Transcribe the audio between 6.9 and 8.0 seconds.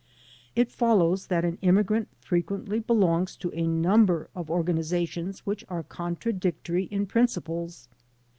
principles.